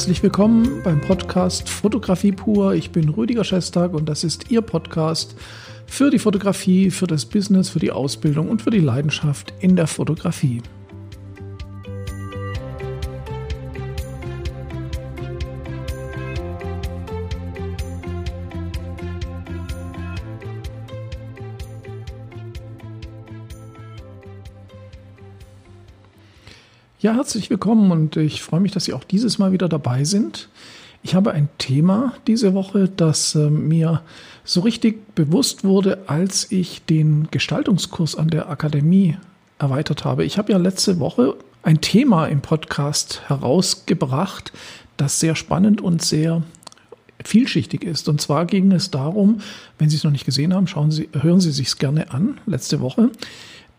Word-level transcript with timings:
Herzlich 0.00 0.22
willkommen 0.22 0.80
beim 0.82 0.98
Podcast 1.02 1.68
Fotografie 1.68 2.32
pur. 2.32 2.72
Ich 2.72 2.90
bin 2.90 3.10
Rüdiger 3.10 3.44
Schestag 3.44 3.92
und 3.92 4.08
das 4.08 4.24
ist 4.24 4.50
Ihr 4.50 4.62
Podcast 4.62 5.36
für 5.84 6.08
die 6.08 6.18
Fotografie, 6.18 6.90
für 6.90 7.06
das 7.06 7.26
Business, 7.26 7.68
für 7.68 7.80
die 7.80 7.92
Ausbildung 7.92 8.48
und 8.48 8.62
für 8.62 8.70
die 8.70 8.78
Leidenschaft 8.78 9.52
in 9.60 9.76
der 9.76 9.86
Fotografie. 9.86 10.62
Ja, 27.02 27.14
herzlich 27.14 27.48
willkommen 27.48 27.92
und 27.92 28.18
ich 28.18 28.42
freue 28.42 28.60
mich, 28.60 28.72
dass 28.72 28.84
Sie 28.84 28.92
auch 28.92 29.04
dieses 29.04 29.38
Mal 29.38 29.52
wieder 29.52 29.70
dabei 29.70 30.04
sind. 30.04 30.50
Ich 31.02 31.14
habe 31.14 31.32
ein 31.32 31.48
Thema 31.56 32.12
diese 32.26 32.52
Woche, 32.52 32.90
das 32.94 33.34
äh, 33.34 33.48
mir 33.48 34.02
so 34.44 34.60
richtig 34.60 35.14
bewusst 35.14 35.64
wurde, 35.64 36.00
als 36.08 36.52
ich 36.52 36.84
den 36.84 37.28
Gestaltungskurs 37.30 38.16
an 38.16 38.28
der 38.28 38.50
Akademie 38.50 39.16
erweitert 39.58 40.04
habe. 40.04 40.26
Ich 40.26 40.36
habe 40.36 40.52
ja 40.52 40.58
letzte 40.58 41.00
Woche 41.00 41.36
ein 41.62 41.80
Thema 41.80 42.26
im 42.26 42.42
Podcast 42.42 43.22
herausgebracht, 43.28 44.52
das 44.98 45.20
sehr 45.20 45.36
spannend 45.36 45.80
und 45.80 46.02
sehr 46.02 46.42
vielschichtig 47.24 47.82
ist. 47.82 48.10
Und 48.10 48.20
zwar 48.20 48.44
ging 48.44 48.72
es 48.72 48.90
darum, 48.90 49.40
wenn 49.78 49.88
Sie 49.88 49.96
es 49.96 50.04
noch 50.04 50.12
nicht 50.12 50.26
gesehen 50.26 50.52
haben, 50.52 50.66
schauen 50.66 50.90
Sie, 50.90 51.08
hören 51.18 51.40
Sie 51.40 51.52
sich 51.52 51.68
es 51.68 51.78
gerne 51.78 52.12
an, 52.12 52.42
letzte 52.44 52.80
Woche. 52.82 53.10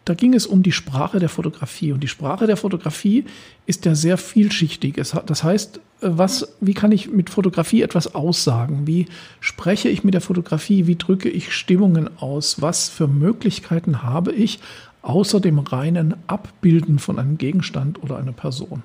Da 0.03 0.16
ging 0.16 0.33
es 0.33 0.47
um 0.47 0.63
die 0.63 0.71
Sprache 0.71 1.19
der 1.19 1.30
Fotografie. 1.30 1.91
Und 1.91 2.02
die 2.02 2.07
Sprache 2.07 2.47
der 2.47 2.57
Fotografie 2.57 3.25
ist 3.67 3.85
ja 3.85 3.94
sehr 3.94 4.17
vielschichtig. 4.17 4.95
Das 4.95 5.44
heißt, 5.44 5.80
was, 6.02 6.55
wie 6.59 6.73
kann 6.73 6.91
ich 6.91 7.11
mit 7.11 7.30
Fotografie 7.30 7.83
etwas 7.83 8.16
aussagen? 8.16 8.88
Wie 8.88 9.05
spreche 9.39 9.89
ich 9.89 10.03
mit 10.03 10.16
der 10.16 10.22
Fotografie? 10.22 10.88
Wie 10.88 10.95
drücke 10.95 11.29
ich 11.29 11.53
Stimmungen 11.53 12.09
aus? 12.17 12.61
Was 12.61 12.89
für 12.89 13.07
Möglichkeiten 13.07 14.02
habe 14.02 14.31
ich 14.31 14.59
außer 15.03 15.39
dem 15.39 15.59
reinen 15.59 16.16
Abbilden 16.25 16.97
von 16.97 17.19
einem 17.19 17.38
Gegenstand 17.38 18.02
oder 18.02 18.17
einer 18.17 18.33
Person? 18.33 18.81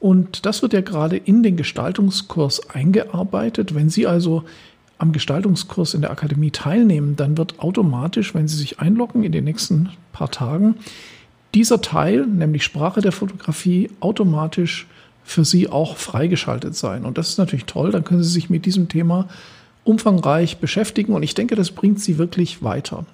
Und 0.00 0.46
das 0.46 0.62
wird 0.62 0.72
ja 0.72 0.80
gerade 0.80 1.16
in 1.16 1.42
den 1.42 1.56
Gestaltungskurs 1.56 2.70
eingearbeitet. 2.70 3.74
Wenn 3.74 3.90
Sie 3.90 4.06
also 4.06 4.44
am 5.02 5.10
Gestaltungskurs 5.10 5.94
in 5.94 6.00
der 6.00 6.12
Akademie 6.12 6.52
teilnehmen, 6.52 7.16
dann 7.16 7.36
wird 7.36 7.58
automatisch, 7.58 8.34
wenn 8.36 8.46
Sie 8.46 8.56
sich 8.56 8.78
einloggen 8.78 9.24
in 9.24 9.32
den 9.32 9.42
nächsten 9.42 9.90
paar 10.12 10.30
Tagen, 10.30 10.76
dieser 11.54 11.82
Teil, 11.82 12.24
nämlich 12.24 12.62
Sprache 12.62 13.00
der 13.00 13.10
Fotografie, 13.10 13.90
automatisch 13.98 14.86
für 15.24 15.44
Sie 15.44 15.68
auch 15.68 15.96
freigeschaltet 15.96 16.76
sein. 16.76 17.04
Und 17.04 17.18
das 17.18 17.30
ist 17.30 17.38
natürlich 17.38 17.64
toll, 17.64 17.90
dann 17.90 18.04
können 18.04 18.22
Sie 18.22 18.30
sich 18.30 18.48
mit 18.48 18.64
diesem 18.64 18.88
Thema 18.88 19.28
umfangreich 19.82 20.58
beschäftigen 20.58 21.14
und 21.14 21.24
ich 21.24 21.34
denke, 21.34 21.56
das 21.56 21.72
bringt 21.72 21.98
Sie 21.98 22.16
wirklich 22.16 22.62
weiter. 22.62 23.04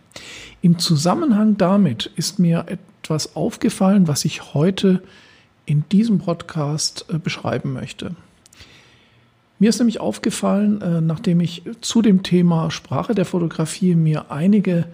Im 0.60 0.78
Zusammenhang 0.78 1.56
damit 1.56 2.10
ist 2.16 2.38
mir 2.38 2.66
etwas 2.68 3.34
aufgefallen, 3.34 4.08
was 4.08 4.26
ich 4.26 4.52
heute 4.52 5.02
in 5.64 5.84
diesem 5.90 6.18
Podcast 6.18 7.06
äh, 7.08 7.18
beschreiben 7.18 7.72
möchte. 7.72 8.14
Mir 9.58 9.70
ist 9.70 9.78
nämlich 9.78 10.00
aufgefallen, 10.00 10.80
äh, 10.82 11.00
nachdem 11.00 11.40
ich 11.40 11.62
zu 11.80 12.00
dem 12.00 12.22
Thema 12.22 12.70
Sprache 12.70 13.14
der 13.14 13.24
Fotografie 13.24 13.94
mir 13.94 14.30
einige 14.30 14.86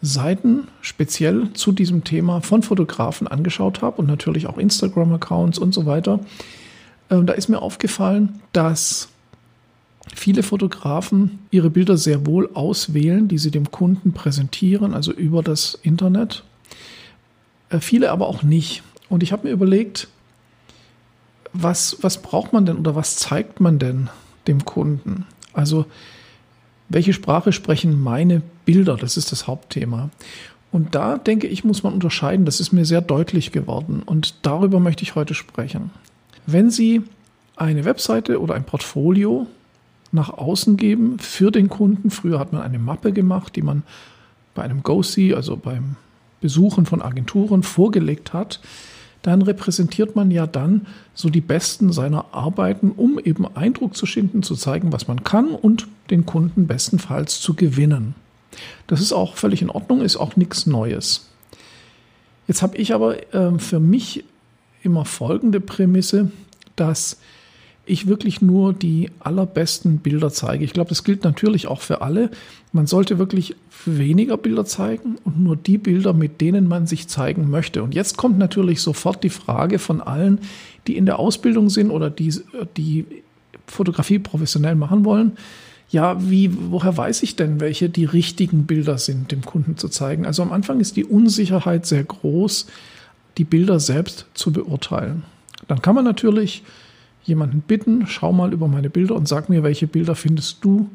Seiten 0.00 0.68
speziell 0.80 1.52
zu 1.54 1.72
diesem 1.72 2.04
Thema 2.04 2.40
von 2.40 2.62
Fotografen 2.62 3.26
angeschaut 3.26 3.82
habe 3.82 4.00
und 4.00 4.06
natürlich 4.06 4.46
auch 4.46 4.58
Instagram-Accounts 4.58 5.58
und 5.58 5.74
so 5.74 5.86
weiter, 5.86 6.20
äh, 7.08 7.22
da 7.22 7.32
ist 7.32 7.48
mir 7.48 7.62
aufgefallen, 7.62 8.40
dass 8.52 9.08
viele 10.14 10.42
Fotografen 10.42 11.40
ihre 11.50 11.70
Bilder 11.70 11.96
sehr 11.96 12.26
wohl 12.26 12.50
auswählen, 12.54 13.28
die 13.28 13.38
sie 13.38 13.50
dem 13.50 13.70
Kunden 13.70 14.12
präsentieren, 14.12 14.94
also 14.94 15.12
über 15.12 15.42
das 15.42 15.78
Internet. 15.82 16.44
Äh, 17.70 17.80
viele 17.80 18.12
aber 18.12 18.28
auch 18.28 18.42
nicht. 18.42 18.82
Und 19.08 19.22
ich 19.22 19.32
habe 19.32 19.48
mir 19.48 19.52
überlegt, 19.52 20.08
was, 21.52 21.98
was 22.00 22.22
braucht 22.22 22.52
man 22.52 22.66
denn 22.66 22.78
oder 22.78 22.94
was 22.94 23.16
zeigt 23.16 23.60
man 23.60 23.78
denn 23.78 24.08
dem 24.46 24.64
Kunden? 24.64 25.26
Also, 25.52 25.86
welche 26.88 27.12
Sprache 27.12 27.52
sprechen 27.52 28.00
meine 28.00 28.42
Bilder? 28.64 28.96
Das 28.96 29.16
ist 29.16 29.32
das 29.32 29.46
Hauptthema. 29.46 30.10
Und 30.70 30.94
da 30.94 31.18
denke 31.18 31.46
ich, 31.46 31.64
muss 31.64 31.82
man 31.82 31.92
unterscheiden. 31.92 32.46
Das 32.46 32.60
ist 32.60 32.72
mir 32.72 32.84
sehr 32.84 33.02
deutlich 33.02 33.52
geworden. 33.52 34.02
Und 34.04 34.34
darüber 34.42 34.80
möchte 34.80 35.02
ich 35.02 35.14
heute 35.14 35.34
sprechen. 35.34 35.90
Wenn 36.46 36.70
Sie 36.70 37.02
eine 37.56 37.84
Webseite 37.84 38.40
oder 38.40 38.54
ein 38.54 38.64
Portfolio 38.64 39.46
nach 40.12 40.30
außen 40.30 40.76
geben 40.76 41.18
für 41.18 41.50
den 41.50 41.68
Kunden, 41.68 42.10
früher 42.10 42.38
hat 42.38 42.52
man 42.52 42.62
eine 42.62 42.78
Mappe 42.78 43.12
gemacht, 43.12 43.54
die 43.56 43.62
man 43.62 43.82
bei 44.54 44.62
einem 44.62 44.82
Go-See, 44.82 45.34
also 45.34 45.56
beim 45.56 45.96
Besuchen 46.40 46.86
von 46.86 47.02
Agenturen 47.02 47.62
vorgelegt 47.62 48.32
hat, 48.32 48.60
dann 49.22 49.42
repräsentiert 49.42 50.16
man 50.16 50.30
ja 50.30 50.46
dann 50.46 50.86
so 51.14 51.30
die 51.30 51.40
Besten 51.40 51.92
seiner 51.92 52.26
Arbeiten, 52.32 52.90
um 52.90 53.18
eben 53.18 53.46
Eindruck 53.56 53.96
zu 53.96 54.06
schinden, 54.06 54.42
zu 54.42 54.56
zeigen, 54.56 54.92
was 54.92 55.08
man 55.08 55.24
kann 55.24 55.50
und 55.50 55.86
den 56.10 56.26
Kunden 56.26 56.66
bestenfalls 56.66 57.40
zu 57.40 57.54
gewinnen. 57.54 58.14
Das 58.86 59.00
ist 59.00 59.12
auch 59.12 59.36
völlig 59.36 59.62
in 59.62 59.70
Ordnung, 59.70 60.02
ist 60.02 60.16
auch 60.16 60.36
nichts 60.36 60.66
Neues. 60.66 61.28
Jetzt 62.48 62.62
habe 62.62 62.76
ich 62.76 62.92
aber 62.92 63.34
äh, 63.34 63.58
für 63.58 63.80
mich 63.80 64.24
immer 64.82 65.04
folgende 65.04 65.60
Prämisse, 65.60 66.30
dass 66.76 67.18
ich 67.84 68.06
wirklich 68.06 68.40
nur 68.40 68.72
die 68.72 69.10
allerbesten 69.18 69.98
Bilder 69.98 70.30
zeige. 70.30 70.64
Ich 70.64 70.72
glaube, 70.72 70.90
das 70.90 71.02
gilt 71.02 71.24
natürlich 71.24 71.66
auch 71.66 71.80
für 71.80 72.00
alle. 72.00 72.30
Man 72.72 72.86
sollte 72.86 73.18
wirklich 73.18 73.56
weniger 73.84 74.36
Bilder 74.36 74.64
zeigen 74.64 75.16
und 75.24 75.40
nur 75.40 75.56
die 75.56 75.78
Bilder, 75.78 76.12
mit 76.12 76.40
denen 76.40 76.68
man 76.68 76.86
sich 76.86 77.08
zeigen 77.08 77.50
möchte. 77.50 77.82
Und 77.82 77.94
jetzt 77.94 78.16
kommt 78.16 78.38
natürlich 78.38 78.80
sofort 78.80 79.24
die 79.24 79.30
Frage 79.30 79.80
von 79.80 80.00
allen, 80.00 80.40
die 80.86 80.96
in 80.96 81.06
der 81.06 81.18
Ausbildung 81.18 81.70
sind 81.70 81.90
oder 81.90 82.08
die, 82.08 82.32
die 82.76 83.04
Fotografie 83.66 84.20
professionell 84.20 84.76
machen 84.76 85.04
wollen. 85.04 85.32
Ja, 85.90 86.16
wie, 86.30 86.50
woher 86.70 86.96
weiß 86.96 87.22
ich 87.24 87.36
denn, 87.36 87.60
welche 87.60 87.90
die 87.90 88.04
richtigen 88.04 88.64
Bilder 88.64 88.96
sind, 88.96 89.32
dem 89.32 89.42
Kunden 89.42 89.76
zu 89.76 89.88
zeigen? 89.88 90.24
Also 90.24 90.42
am 90.42 90.52
Anfang 90.52 90.80
ist 90.80 90.96
die 90.96 91.04
Unsicherheit 91.04 91.84
sehr 91.84 92.04
groß, 92.04 92.66
die 93.38 93.44
Bilder 93.44 93.80
selbst 93.80 94.26
zu 94.34 94.52
beurteilen. 94.52 95.24
Dann 95.68 95.82
kann 95.82 95.94
man 95.94 96.04
natürlich 96.04 96.62
jemanden 97.24 97.60
bitten, 97.60 98.06
schau 98.06 98.32
mal 98.32 98.52
über 98.52 98.68
meine 98.68 98.90
Bilder 98.90 99.14
und 99.14 99.28
sag 99.28 99.48
mir, 99.48 99.62
welche 99.62 99.86
Bilder 99.86 100.14
findest 100.14 100.64
du 100.64 100.90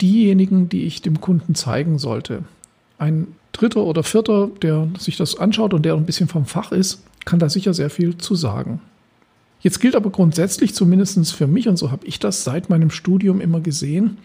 diejenigen, 0.00 0.68
die 0.68 0.84
ich 0.84 1.02
dem 1.02 1.20
Kunden 1.20 1.54
zeigen 1.54 1.98
sollte. 1.98 2.44
Ein 2.98 3.28
Dritter 3.52 3.84
oder 3.84 4.02
Vierter, 4.02 4.48
der 4.62 4.88
sich 4.98 5.16
das 5.16 5.38
anschaut 5.38 5.74
und 5.74 5.84
der 5.84 5.94
ein 5.94 6.06
bisschen 6.06 6.28
vom 6.28 6.46
Fach 6.46 6.72
ist, 6.72 7.04
kann 7.24 7.38
da 7.38 7.48
sicher 7.48 7.74
sehr 7.74 7.90
viel 7.90 8.16
zu 8.18 8.34
sagen. 8.34 8.80
Jetzt 9.60 9.78
gilt 9.78 9.94
aber 9.94 10.10
grundsätzlich, 10.10 10.74
zumindest 10.74 11.32
für 11.34 11.46
mich, 11.46 11.68
und 11.68 11.76
so 11.76 11.92
habe 11.92 12.06
ich 12.06 12.18
das 12.18 12.42
seit 12.42 12.68
meinem 12.68 12.90
Studium 12.90 13.40
immer 13.40 13.60
gesehen, 13.60 14.16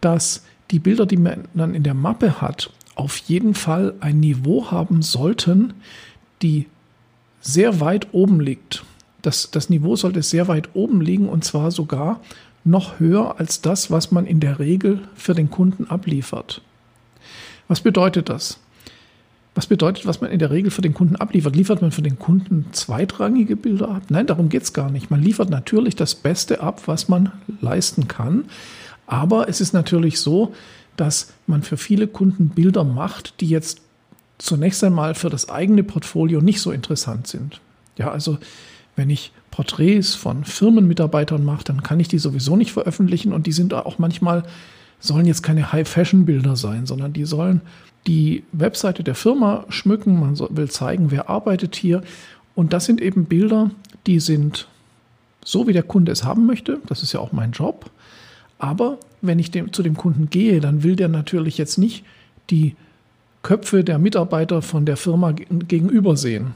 dass 0.00 0.44
die 0.70 0.78
Bilder, 0.78 1.06
die 1.06 1.16
man 1.16 1.48
dann 1.54 1.74
in 1.74 1.82
der 1.82 1.94
Mappe 1.94 2.40
hat, 2.40 2.70
auf 2.94 3.16
jeden 3.16 3.54
Fall 3.54 3.94
ein 3.98 4.20
Niveau 4.20 4.70
haben 4.70 5.02
sollten, 5.02 5.72
die 6.42 6.66
sehr 7.40 7.80
weit 7.80 8.08
oben 8.12 8.40
liegt 8.40 8.84
das, 9.26 9.50
das 9.50 9.70
Niveau 9.70 9.96
sollte 9.96 10.22
sehr 10.22 10.48
weit 10.48 10.70
oben 10.74 11.00
liegen 11.00 11.28
und 11.28 11.44
zwar 11.44 11.70
sogar 11.70 12.20
noch 12.64 12.98
höher 12.98 13.38
als 13.38 13.60
das, 13.60 13.90
was 13.90 14.10
man 14.10 14.26
in 14.26 14.40
der 14.40 14.58
Regel 14.58 15.00
für 15.14 15.34
den 15.34 15.50
Kunden 15.50 15.86
abliefert. 15.86 16.62
Was 17.68 17.80
bedeutet 17.80 18.28
das? 18.28 18.58
Was 19.54 19.66
bedeutet, 19.66 20.06
was 20.06 20.20
man 20.20 20.30
in 20.30 20.40
der 20.40 20.50
Regel 20.50 20.70
für 20.70 20.82
den 20.82 20.94
Kunden 20.94 21.16
abliefert? 21.16 21.54
Liefert 21.54 21.80
man 21.80 21.92
für 21.92 22.02
den 22.02 22.18
Kunden 22.18 22.66
zweitrangige 22.72 23.54
Bilder 23.54 23.88
ab? 23.88 24.02
Nein, 24.08 24.26
darum 24.26 24.48
geht 24.48 24.64
es 24.64 24.72
gar 24.72 24.90
nicht. 24.90 25.10
Man 25.10 25.22
liefert 25.22 25.48
natürlich 25.48 25.94
das 25.94 26.14
Beste 26.14 26.60
ab, 26.60 26.82
was 26.86 27.08
man 27.08 27.30
leisten 27.60 28.08
kann. 28.08 28.46
Aber 29.06 29.48
es 29.48 29.60
ist 29.60 29.72
natürlich 29.72 30.18
so, 30.18 30.54
dass 30.96 31.32
man 31.46 31.62
für 31.62 31.76
viele 31.76 32.08
Kunden 32.08 32.48
Bilder 32.48 32.82
macht, 32.84 33.40
die 33.40 33.46
jetzt 33.46 33.80
zunächst 34.38 34.82
einmal 34.82 35.14
für 35.14 35.30
das 35.30 35.48
eigene 35.48 35.84
Portfolio 35.84 36.40
nicht 36.40 36.60
so 36.60 36.72
interessant 36.72 37.28
sind. 37.28 37.60
Ja, 37.96 38.10
also 38.10 38.38
wenn 38.96 39.10
ich 39.10 39.32
Porträts 39.50 40.14
von 40.14 40.44
Firmenmitarbeitern 40.44 41.44
mache, 41.44 41.64
dann 41.64 41.82
kann 41.82 42.00
ich 42.00 42.08
die 42.08 42.18
sowieso 42.18 42.56
nicht 42.56 42.72
veröffentlichen 42.72 43.32
und 43.32 43.46
die 43.46 43.52
sind 43.52 43.74
auch 43.74 43.98
manchmal, 43.98 44.44
sollen 45.00 45.26
jetzt 45.26 45.42
keine 45.42 45.72
High-Fashion-Bilder 45.72 46.56
sein, 46.56 46.86
sondern 46.86 47.12
die 47.12 47.24
sollen 47.24 47.60
die 48.06 48.44
Webseite 48.52 49.02
der 49.02 49.14
Firma 49.14 49.64
schmücken, 49.68 50.20
man 50.20 50.38
will 50.38 50.70
zeigen, 50.70 51.10
wer 51.10 51.30
arbeitet 51.30 51.76
hier. 51.76 52.02
Und 52.54 52.72
das 52.72 52.84
sind 52.84 53.00
eben 53.00 53.24
Bilder, 53.24 53.70
die 54.06 54.20
sind 54.20 54.68
so, 55.44 55.66
wie 55.66 55.72
der 55.72 55.82
Kunde 55.82 56.12
es 56.12 56.24
haben 56.24 56.46
möchte. 56.46 56.80
Das 56.86 57.02
ist 57.02 57.12
ja 57.12 57.20
auch 57.20 57.32
mein 57.32 57.52
Job. 57.52 57.90
Aber 58.58 58.98
wenn 59.20 59.38
ich 59.38 59.50
dem, 59.50 59.72
zu 59.72 59.82
dem 59.82 59.96
Kunden 59.96 60.30
gehe, 60.30 60.60
dann 60.60 60.82
will 60.82 60.96
der 60.96 61.08
natürlich 61.08 61.58
jetzt 61.58 61.78
nicht 61.78 62.04
die 62.50 62.76
Köpfe 63.42 63.84
der 63.84 63.98
Mitarbeiter 63.98 64.62
von 64.62 64.86
der 64.86 64.96
Firma 64.96 65.32
gegenüber 65.32 66.16
sehen. 66.16 66.54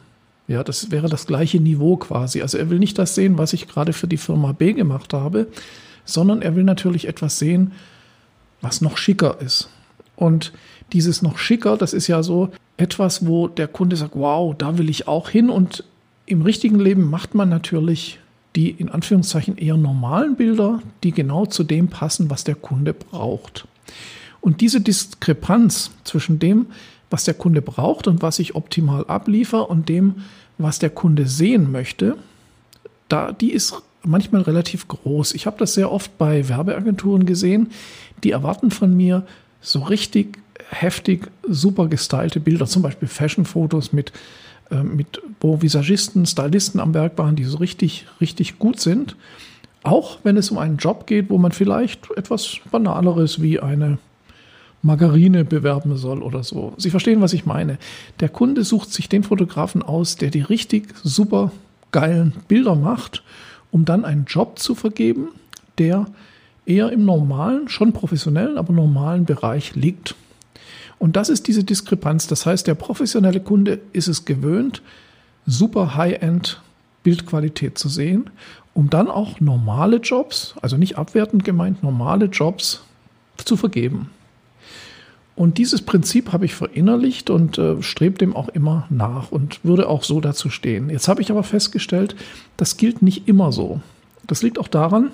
Ja, 0.48 0.64
das 0.64 0.90
wäre 0.90 1.08
das 1.08 1.26
gleiche 1.26 1.60
Niveau 1.60 1.96
quasi. 1.96 2.40
Also 2.40 2.56
er 2.56 2.70
will 2.70 2.78
nicht 2.78 2.98
das 2.98 3.14
sehen, 3.14 3.36
was 3.36 3.52
ich 3.52 3.68
gerade 3.68 3.92
für 3.92 4.08
die 4.08 4.16
Firma 4.16 4.52
B 4.52 4.72
gemacht 4.72 5.12
habe, 5.12 5.46
sondern 6.06 6.40
er 6.40 6.56
will 6.56 6.64
natürlich 6.64 7.06
etwas 7.06 7.38
sehen, 7.38 7.72
was 8.62 8.80
noch 8.80 8.96
schicker 8.96 9.40
ist. 9.40 9.68
Und 10.16 10.52
dieses 10.92 11.20
noch 11.20 11.38
schicker, 11.38 11.76
das 11.76 11.92
ist 11.92 12.08
ja 12.08 12.22
so 12.22 12.48
etwas, 12.78 13.26
wo 13.26 13.46
der 13.46 13.68
Kunde 13.68 13.96
sagt, 13.96 14.12
wow, 14.14 14.54
da 14.56 14.78
will 14.78 14.88
ich 14.88 15.06
auch 15.06 15.28
hin. 15.28 15.50
Und 15.50 15.84
im 16.24 16.40
richtigen 16.40 16.80
Leben 16.80 17.08
macht 17.08 17.34
man 17.34 17.50
natürlich 17.50 18.18
die 18.56 18.70
in 18.70 18.88
Anführungszeichen 18.88 19.58
eher 19.58 19.76
normalen 19.76 20.34
Bilder, 20.34 20.82
die 21.04 21.12
genau 21.12 21.46
zu 21.46 21.62
dem 21.62 21.88
passen, 21.88 22.30
was 22.30 22.44
der 22.44 22.54
Kunde 22.54 22.94
braucht. 22.94 23.68
Und 24.40 24.60
diese 24.62 24.80
Diskrepanz 24.80 25.90
zwischen 26.04 26.38
dem, 26.38 26.66
was 27.10 27.24
der 27.24 27.34
Kunde 27.34 27.62
braucht 27.62 28.06
und 28.06 28.22
was 28.22 28.38
ich 28.38 28.54
optimal 28.54 29.04
abliefere 29.06 29.66
und 29.66 29.88
dem, 29.88 30.24
was 30.58 30.78
der 30.78 30.90
Kunde 30.90 31.26
sehen 31.26 31.70
möchte, 31.70 32.16
da, 33.08 33.32
die 33.32 33.52
ist 33.52 33.82
manchmal 34.02 34.42
relativ 34.42 34.88
groß. 34.88 35.34
Ich 35.34 35.46
habe 35.46 35.56
das 35.58 35.74
sehr 35.74 35.90
oft 35.90 36.16
bei 36.18 36.48
Werbeagenturen 36.48 37.26
gesehen, 37.26 37.70
die 38.22 38.30
erwarten 38.30 38.70
von 38.70 38.96
mir 38.96 39.26
so 39.60 39.80
richtig 39.80 40.38
heftig, 40.70 41.30
super 41.48 41.88
gestylte 41.88 42.40
Bilder, 42.40 42.66
zum 42.66 42.82
Beispiel 42.82 43.08
Fashion-Fotos 43.08 43.92
mit, 43.92 44.12
äh, 44.70 44.82
mit 44.82 45.20
wo 45.40 45.62
Visagisten, 45.62 46.26
Stylisten 46.26 46.80
am 46.80 46.94
Werk 46.94 47.16
waren, 47.18 47.36
die 47.36 47.44
so 47.44 47.58
richtig, 47.58 48.06
richtig 48.20 48.58
gut 48.58 48.80
sind. 48.80 49.16
Auch 49.82 50.18
wenn 50.24 50.36
es 50.36 50.50
um 50.50 50.58
einen 50.58 50.76
Job 50.76 51.06
geht, 51.06 51.30
wo 51.30 51.38
man 51.38 51.52
vielleicht 51.52 52.10
etwas 52.16 52.58
Banaleres 52.70 53.40
wie 53.40 53.60
eine 53.60 53.98
Margarine 54.82 55.44
bewerben 55.44 55.96
soll 55.96 56.22
oder 56.22 56.44
so. 56.44 56.72
Sie 56.76 56.90
verstehen, 56.90 57.20
was 57.20 57.32
ich 57.32 57.46
meine. 57.46 57.78
Der 58.20 58.28
Kunde 58.28 58.64
sucht 58.64 58.92
sich 58.92 59.08
den 59.08 59.24
Fotografen 59.24 59.82
aus, 59.82 60.16
der 60.16 60.30
die 60.30 60.40
richtig 60.40 60.94
super 61.02 61.52
geilen 61.90 62.32
Bilder 62.46 62.74
macht, 62.74 63.22
um 63.70 63.84
dann 63.84 64.04
einen 64.04 64.24
Job 64.26 64.58
zu 64.58 64.74
vergeben, 64.74 65.28
der 65.78 66.06
eher 66.64 66.92
im 66.92 67.04
normalen, 67.04 67.68
schon 67.68 67.92
professionellen, 67.92 68.58
aber 68.58 68.72
normalen 68.72 69.24
Bereich 69.24 69.74
liegt. 69.74 70.14
Und 70.98 71.16
das 71.16 71.28
ist 71.28 71.46
diese 71.48 71.64
Diskrepanz. 71.64 72.26
Das 72.26 72.46
heißt, 72.46 72.66
der 72.66 72.74
professionelle 72.74 73.40
Kunde 73.40 73.80
ist 73.92 74.08
es 74.08 74.24
gewöhnt, 74.24 74.82
super 75.46 75.96
High-End 75.96 76.60
Bildqualität 77.02 77.78
zu 77.78 77.88
sehen, 77.88 78.30
um 78.74 78.90
dann 78.90 79.08
auch 79.08 79.40
normale 79.40 79.96
Jobs, 79.96 80.54
also 80.60 80.76
nicht 80.76 80.98
abwertend 80.98 81.44
gemeint, 81.44 81.82
normale 81.82 82.26
Jobs 82.26 82.82
zu 83.44 83.56
vergeben. 83.56 84.10
Und 85.38 85.56
dieses 85.56 85.82
Prinzip 85.82 86.32
habe 86.32 86.46
ich 86.46 86.54
verinnerlicht 86.56 87.30
und 87.30 87.58
äh, 87.58 87.80
strebe 87.80 88.18
dem 88.18 88.34
auch 88.34 88.48
immer 88.48 88.88
nach 88.90 89.30
und 89.30 89.64
würde 89.64 89.88
auch 89.88 90.02
so 90.02 90.20
dazu 90.20 90.50
stehen. 90.50 90.90
Jetzt 90.90 91.06
habe 91.06 91.22
ich 91.22 91.30
aber 91.30 91.44
festgestellt, 91.44 92.16
das 92.56 92.76
gilt 92.76 93.02
nicht 93.02 93.28
immer 93.28 93.52
so. 93.52 93.80
Das 94.26 94.42
liegt 94.42 94.58
auch 94.58 94.66
daran, 94.66 95.12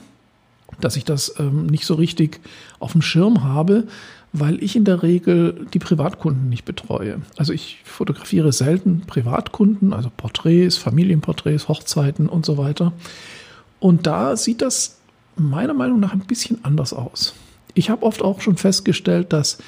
dass 0.81 0.97
ich 0.97 1.05
das 1.05 1.35
ähm, 1.39 1.67
nicht 1.67 1.85
so 1.85 1.93
richtig 1.93 2.41
auf 2.79 2.93
dem 2.93 3.03
Schirm 3.03 3.45
habe, 3.45 3.87
weil 4.33 4.65
ich 4.65 4.77
in 4.77 4.87
der 4.87 5.03
Regel 5.03 5.67
die 5.75 5.79
Privatkunden 5.79 6.49
nicht 6.49 6.65
betreue. 6.65 7.21
Also 7.37 7.53
ich 7.53 7.83
fotografiere 7.85 8.51
selten 8.51 9.03
Privatkunden, 9.07 9.93
also 9.93 10.11
Porträts, 10.17 10.79
Familienporträts, 10.79 11.69
Hochzeiten 11.69 12.31
und 12.31 12.47
so 12.47 12.57
weiter. 12.57 12.95
Und 13.79 14.07
da 14.07 14.39
sieht 14.39 14.63
das 14.63 14.97
meiner 15.37 15.75
Meinung 15.75 16.01
nach 16.01 16.15
ein 16.15 16.21
bisschen 16.21 16.65
anders 16.65 16.95
aus. 16.95 17.35
Ich 17.75 17.91
habe 17.91 18.07
oft 18.07 18.23
auch 18.23 18.41
schon 18.41 18.57
festgestellt, 18.57 19.35
dass 19.35 19.59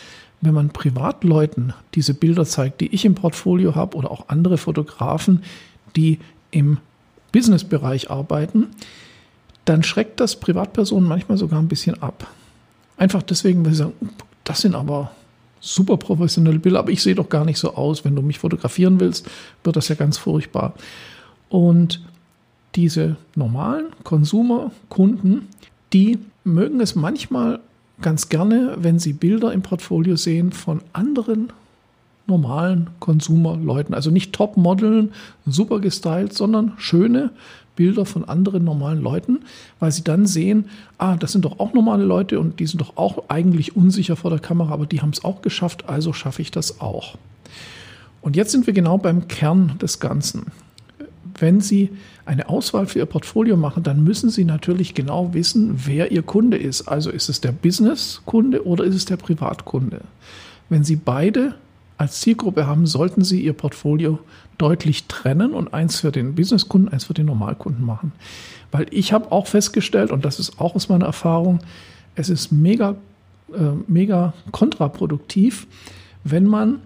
wenn 0.40 0.54
man 0.54 0.70
Privatleuten 0.70 1.72
diese 1.94 2.14
Bilder 2.14 2.44
zeigt, 2.44 2.80
die 2.80 2.94
ich 2.94 3.04
im 3.04 3.14
Portfolio 3.14 3.74
habe 3.74 3.96
oder 3.96 4.10
auch 4.10 4.28
andere 4.28 4.58
Fotografen, 4.58 5.42
die 5.96 6.18
im 6.50 6.78
Businessbereich 7.32 8.10
arbeiten, 8.10 8.68
dann 9.64 9.82
schreckt 9.82 10.20
das 10.20 10.38
Privatpersonen 10.38 11.08
manchmal 11.08 11.38
sogar 11.38 11.58
ein 11.58 11.68
bisschen 11.68 12.00
ab. 12.02 12.26
Einfach 12.96 13.22
deswegen, 13.22 13.64
weil 13.64 13.72
sie 13.72 13.78
sagen, 13.78 13.94
das 14.44 14.60
sind 14.60 14.74
aber 14.74 15.10
super 15.60 15.96
professionelle 15.96 16.58
Bilder, 16.58 16.78
aber 16.78 16.90
ich 16.90 17.02
sehe 17.02 17.14
doch 17.14 17.28
gar 17.28 17.44
nicht 17.44 17.58
so 17.58 17.74
aus. 17.74 18.04
Wenn 18.04 18.14
du 18.14 18.22
mich 18.22 18.38
fotografieren 18.38 19.00
willst, 19.00 19.28
wird 19.64 19.76
das 19.76 19.88
ja 19.88 19.96
ganz 19.96 20.18
furchtbar. 20.18 20.74
Und 21.48 22.02
diese 22.74 23.16
normalen 23.34 23.86
Konsumerkunden, 24.04 25.48
die 25.92 26.18
mögen 26.44 26.80
es 26.80 26.94
manchmal 26.94 27.60
ganz 28.00 28.28
gerne, 28.28 28.76
wenn 28.78 28.98
Sie 28.98 29.12
Bilder 29.12 29.52
im 29.52 29.62
Portfolio 29.62 30.16
sehen 30.16 30.52
von 30.52 30.80
anderen 30.92 31.52
normalen 32.26 32.90
Konsumerleuten. 32.98 33.94
Also 33.94 34.10
nicht 34.10 34.32
Top-Modeln, 34.32 35.12
super 35.46 35.80
gestylt, 35.80 36.32
sondern 36.32 36.72
schöne 36.76 37.30
Bilder 37.76 38.06
von 38.06 38.24
anderen 38.24 38.64
normalen 38.64 39.00
Leuten, 39.00 39.40
weil 39.78 39.92
sie 39.92 40.02
dann 40.02 40.26
sehen, 40.26 40.64
ah, 40.98 41.16
das 41.16 41.32
sind 41.32 41.44
doch 41.44 41.60
auch 41.60 41.74
normale 41.74 42.04
Leute 42.04 42.40
und 42.40 42.58
die 42.58 42.66
sind 42.66 42.80
doch 42.80 42.96
auch 42.96 43.24
eigentlich 43.28 43.76
unsicher 43.76 44.16
vor 44.16 44.30
der 44.30 44.40
Kamera, 44.40 44.72
aber 44.72 44.86
die 44.86 45.02
haben 45.02 45.10
es 45.10 45.24
auch 45.24 45.42
geschafft, 45.42 45.88
also 45.88 46.12
schaffe 46.12 46.42
ich 46.42 46.50
das 46.50 46.80
auch. 46.80 47.16
Und 48.22 48.34
jetzt 48.34 48.50
sind 48.50 48.66
wir 48.66 48.72
genau 48.72 48.98
beim 48.98 49.28
Kern 49.28 49.74
des 49.80 50.00
Ganzen 50.00 50.46
wenn 51.38 51.60
Sie 51.60 51.90
eine 52.24 52.48
Auswahl 52.48 52.86
für 52.86 52.98
Ihr 52.98 53.06
Portfolio 53.06 53.56
machen, 53.56 53.82
dann 53.82 54.02
müssen 54.02 54.30
Sie 54.30 54.44
natürlich 54.44 54.94
genau 54.94 55.34
wissen, 55.34 55.80
wer 55.84 56.12
Ihr 56.12 56.22
Kunde 56.22 56.56
ist. 56.56 56.88
Also 56.88 57.10
ist 57.10 57.28
es 57.28 57.40
der 57.40 57.52
Business-Kunde 57.52 58.66
oder 58.66 58.84
ist 58.84 58.94
es 58.94 59.04
der 59.04 59.16
Privatkunde? 59.16 60.00
Wenn 60.68 60.84
Sie 60.84 60.96
beide 60.96 61.54
als 61.98 62.20
Zielgruppe 62.20 62.66
haben, 62.66 62.86
sollten 62.86 63.24
Sie 63.24 63.40
Ihr 63.40 63.52
Portfolio 63.52 64.18
deutlich 64.58 65.04
trennen 65.04 65.52
und 65.52 65.74
eins 65.74 66.00
für 66.00 66.12
den 66.12 66.34
Businesskunden, 66.34 66.90
eins 66.90 67.04
für 67.04 67.14
den 67.14 67.26
Normalkunden 67.26 67.84
machen. 67.84 68.12
Weil 68.70 68.86
ich 68.90 69.12
habe 69.12 69.32
auch 69.32 69.46
festgestellt, 69.46 70.10
und 70.10 70.24
das 70.24 70.38
ist 70.38 70.60
auch 70.60 70.74
aus 70.74 70.88
meiner 70.88 71.06
Erfahrung, 71.06 71.60
es 72.14 72.28
ist 72.28 72.50
mega, 72.52 72.96
äh, 73.52 73.72
mega 73.86 74.32
kontraproduktiv, 74.52 75.66
wenn 76.24 76.46
man 76.46 76.80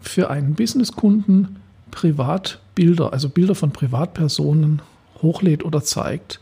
für 0.00 0.30
einen 0.30 0.54
Businesskunden 0.54 1.56
Privatbilder, 1.90 3.12
also 3.12 3.28
Bilder 3.28 3.54
von 3.54 3.70
Privatpersonen 3.70 4.82
hochlädt 5.22 5.64
oder 5.64 5.82
zeigt. 5.82 6.40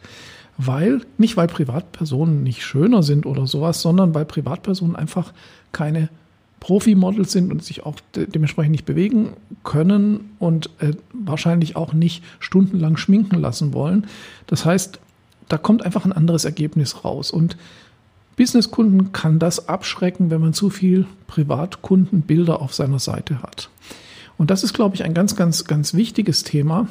Weil, 0.58 1.02
nicht 1.18 1.36
weil 1.36 1.48
Privatpersonen 1.48 2.42
nicht 2.42 2.62
schöner 2.62 3.02
sind 3.02 3.26
oder 3.26 3.46
sowas, 3.46 3.82
sondern 3.82 4.14
weil 4.14 4.24
Privatpersonen 4.24 4.96
einfach 4.96 5.32
keine 5.72 6.08
Profi-Models 6.60 7.30
sind 7.30 7.52
und 7.52 7.62
sich 7.62 7.84
auch 7.84 7.96
de 8.14 8.26
dementsprechend 8.26 8.72
nicht 8.72 8.86
bewegen 8.86 9.34
können 9.64 10.30
und 10.38 10.70
äh, 10.78 10.92
wahrscheinlich 11.12 11.76
auch 11.76 11.92
nicht 11.92 12.24
stundenlang 12.40 12.96
schminken 12.96 13.38
lassen 13.38 13.74
wollen. 13.74 14.06
Das 14.46 14.64
heißt, 14.64 14.98
da 15.48 15.58
kommt 15.58 15.84
einfach 15.84 16.04
ein 16.04 16.12
anderes 16.12 16.44
Ergebnis 16.44 17.04
raus. 17.04 17.30
Und 17.30 17.56
Businesskunden 18.36 19.12
kann 19.12 19.38
das 19.38 19.68
abschrecken, 19.68 20.30
wenn 20.30 20.40
man 20.40 20.54
zu 20.54 20.70
viel 20.70 21.06
Privatkundenbilder 21.26 22.60
auf 22.60 22.74
seiner 22.74 22.98
Seite 22.98 23.42
hat. 23.42 23.68
Und 24.38 24.50
das 24.50 24.62
ist, 24.62 24.74
glaube 24.74 24.94
ich, 24.94 25.04
ein 25.04 25.14
ganz, 25.14 25.36
ganz, 25.36 25.64
ganz 25.64 25.94
wichtiges 25.94 26.42
Thema. 26.42 26.88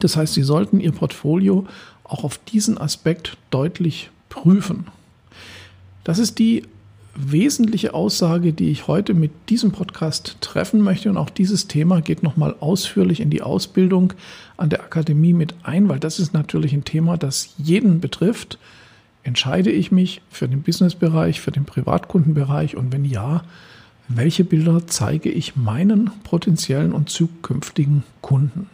Das 0.00 0.16
heißt, 0.16 0.34
Sie 0.34 0.42
sollten 0.42 0.80
Ihr 0.80 0.92
Portfolio 0.92 1.66
auch 2.04 2.24
auf 2.24 2.38
diesen 2.38 2.78
Aspekt 2.78 3.36
deutlich 3.50 4.10
prüfen. 4.28 4.86
Das 6.04 6.18
ist 6.18 6.38
die 6.38 6.64
wesentliche 7.14 7.94
Aussage, 7.94 8.52
die 8.52 8.70
ich 8.70 8.86
heute 8.86 9.14
mit 9.14 9.30
diesem 9.50 9.72
Podcast 9.72 10.38
treffen 10.40 10.80
möchte. 10.80 11.10
Und 11.10 11.16
auch 11.16 11.30
dieses 11.30 11.68
Thema 11.68 12.00
geht 12.00 12.22
nochmal 12.22 12.56
ausführlich 12.60 13.20
in 13.20 13.30
die 13.30 13.42
Ausbildung 13.42 14.14
an 14.56 14.70
der 14.70 14.82
Akademie 14.82 15.34
mit 15.34 15.54
ein, 15.62 15.88
weil 15.88 16.00
das 16.00 16.18
ist 16.18 16.32
natürlich 16.32 16.72
ein 16.72 16.84
Thema, 16.84 17.18
das 17.18 17.54
jeden 17.58 18.00
betrifft. 18.00 18.58
Entscheide 19.24 19.70
ich 19.70 19.92
mich 19.92 20.22
für 20.30 20.48
den 20.48 20.62
Businessbereich, 20.62 21.40
für 21.40 21.52
den 21.52 21.64
Privatkundenbereich 21.64 22.76
und 22.76 22.92
wenn 22.92 23.04
ja, 23.04 23.44
welche 24.16 24.44
Bilder 24.44 24.86
zeige 24.86 25.30
ich 25.30 25.56
meinen 25.56 26.10
potenziellen 26.24 26.92
und 26.92 27.10
zukünftigen 27.10 28.04
Kunden. 28.20 28.68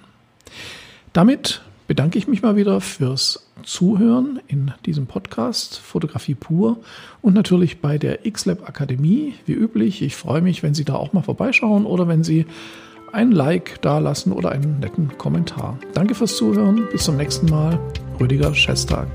Damit 1.12 1.62
bedanke 1.86 2.18
ich 2.18 2.28
mich 2.28 2.42
mal 2.42 2.56
wieder 2.56 2.80
fürs 2.80 3.46
Zuhören 3.64 4.40
in 4.46 4.72
diesem 4.86 5.06
Podcast 5.06 5.78
Fotografie 5.78 6.34
pur 6.34 6.78
und 7.22 7.34
natürlich 7.34 7.80
bei 7.80 7.98
der 7.98 8.18
XLab 8.30 8.68
Akademie, 8.68 9.34
wie 9.46 9.52
üblich. 9.52 10.02
Ich 10.02 10.14
freue 10.14 10.42
mich, 10.42 10.62
wenn 10.62 10.74
Sie 10.74 10.84
da 10.84 10.94
auch 10.94 11.12
mal 11.12 11.22
vorbeischauen 11.22 11.86
oder 11.86 12.06
wenn 12.08 12.22
Sie 12.22 12.46
ein 13.12 13.32
Like 13.32 13.80
dalassen 13.82 14.32
oder 14.32 14.52
einen 14.52 14.80
netten 14.80 15.16
Kommentar. 15.18 15.78
Danke 15.94 16.14
fürs 16.14 16.36
Zuhören. 16.36 16.86
Bis 16.92 17.04
zum 17.04 17.16
nächsten 17.16 17.46
Mal. 17.46 17.78
Rüdiger 18.20 18.54
Schestag. 18.54 19.08